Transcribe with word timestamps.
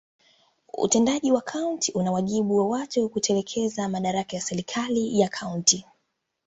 Utendaji 0.77 1.31
wa 1.31 1.41
kaunti 1.41 1.91
una 1.91 2.11
wajibu 2.11 2.69
wa 2.71 2.79
kutekeleza 3.13 3.89
madaraka 3.89 4.35
ya 4.35 4.41
serikali 4.41 5.19
ya 5.19 5.29
kaunti. 5.29 5.85